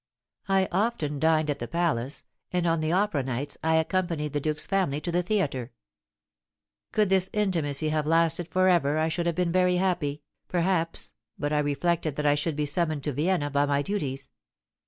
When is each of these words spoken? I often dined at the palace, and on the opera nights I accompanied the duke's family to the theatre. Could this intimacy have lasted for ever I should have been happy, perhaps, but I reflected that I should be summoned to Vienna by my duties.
I 0.49 0.67
often 0.71 1.19
dined 1.19 1.51
at 1.51 1.59
the 1.59 1.67
palace, 1.67 2.23
and 2.51 2.65
on 2.65 2.79
the 2.79 2.91
opera 2.91 3.21
nights 3.21 3.55
I 3.63 3.75
accompanied 3.75 4.33
the 4.33 4.39
duke's 4.39 4.65
family 4.65 4.99
to 4.99 5.11
the 5.11 5.21
theatre. 5.21 5.73
Could 6.91 7.09
this 7.09 7.29
intimacy 7.33 7.89
have 7.89 8.07
lasted 8.07 8.47
for 8.47 8.67
ever 8.67 8.97
I 8.97 9.09
should 9.09 9.27
have 9.27 9.35
been 9.35 9.53
happy, 9.53 10.23
perhaps, 10.47 11.13
but 11.37 11.53
I 11.53 11.59
reflected 11.59 12.15
that 12.15 12.25
I 12.25 12.33
should 12.33 12.55
be 12.55 12.65
summoned 12.65 13.03
to 13.03 13.13
Vienna 13.13 13.51
by 13.51 13.67
my 13.67 13.83
duties. 13.83 14.31